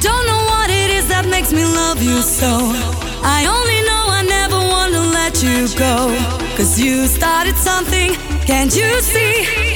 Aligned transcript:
don't 0.00 0.26
know 0.26 0.42
what 0.52 0.70
it 0.70 0.90
is 0.90 1.06
that 1.08 1.26
makes 1.26 1.52
me 1.52 1.64
love 1.64 2.02
you 2.02 2.22
so. 2.22 2.52
I 3.22 3.46
only 3.56 3.80
know 3.88 4.04
I 4.20 4.22
never 4.22 4.56
want 4.56 4.92
to 4.94 5.02
let 5.18 5.42
you 5.42 5.68
go. 5.78 5.96
Cause 6.56 6.80
you 6.80 7.06
started 7.06 7.56
something, 7.56 8.14
can't 8.46 8.74
you 8.74 9.00
see? 9.00 9.69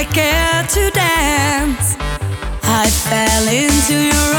I 0.00 0.04
care 0.04 0.62
to 0.62 0.90
dance. 0.92 1.94
I 2.62 2.88
fell 2.88 3.46
into 3.48 3.96
your 4.08 4.29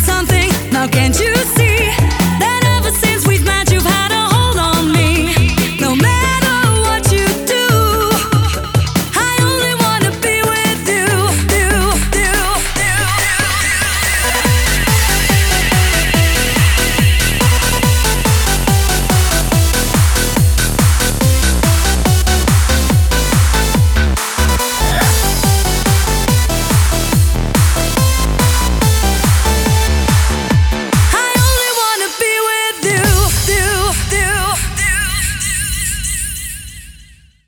something. 0.00 0.50
Now 0.72 0.86
can't 0.86 1.18
you 1.18 1.34
see? 1.34 1.57